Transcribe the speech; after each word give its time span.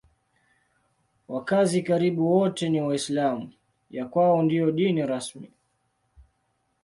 Wakazi 1.27 1.83
karibu 1.83 2.31
wote 2.31 2.69
ni 2.69 2.81
Waislamu; 2.81 3.53
ya 3.91 4.05
kwao 4.05 4.43
ndiyo 4.43 4.71
dini 4.71 5.05
rasmi. 5.05 5.51